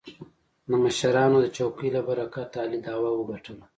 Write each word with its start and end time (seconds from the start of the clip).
د 0.69 0.71
مشرانو 0.83 1.37
د 1.41 1.47
چوکې 1.57 1.87
له 1.95 2.01
برکته 2.07 2.57
علي 2.63 2.79
دعوه 2.85 3.09
وګټله. 3.13 3.65